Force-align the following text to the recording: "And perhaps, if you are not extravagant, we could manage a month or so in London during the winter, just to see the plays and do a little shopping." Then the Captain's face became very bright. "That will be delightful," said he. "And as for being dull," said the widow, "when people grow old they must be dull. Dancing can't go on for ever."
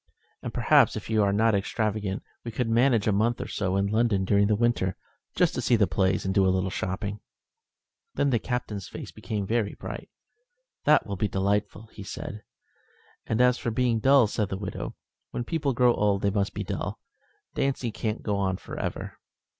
"And 0.41 0.51
perhaps, 0.51 0.95
if 0.95 1.11
you 1.11 1.21
are 1.21 1.31
not 1.31 1.53
extravagant, 1.53 2.23
we 2.43 2.49
could 2.49 2.67
manage 2.67 3.05
a 3.05 3.11
month 3.11 3.39
or 3.39 3.47
so 3.47 3.75
in 3.75 3.85
London 3.85 4.25
during 4.25 4.47
the 4.47 4.55
winter, 4.55 4.95
just 5.35 5.53
to 5.53 5.61
see 5.61 5.75
the 5.75 5.85
plays 5.85 6.25
and 6.25 6.33
do 6.33 6.43
a 6.43 6.49
little 6.49 6.71
shopping." 6.71 7.19
Then 8.15 8.31
the 8.31 8.39
Captain's 8.39 8.87
face 8.87 9.11
became 9.11 9.45
very 9.45 9.75
bright. 9.75 10.09
"That 10.85 11.05
will 11.05 11.17
be 11.17 11.27
delightful," 11.27 11.87
said 12.03 12.33
he. 12.43 13.31
"And 13.31 13.41
as 13.41 13.59
for 13.59 13.69
being 13.69 13.99
dull," 13.99 14.25
said 14.25 14.49
the 14.49 14.57
widow, 14.57 14.95
"when 15.29 15.43
people 15.43 15.71
grow 15.71 15.93
old 15.93 16.23
they 16.23 16.31
must 16.31 16.55
be 16.55 16.63
dull. 16.63 16.99
Dancing 17.53 17.91
can't 17.91 18.23
go 18.23 18.37
on 18.37 18.57
for 18.57 18.79
ever." 18.79 19.19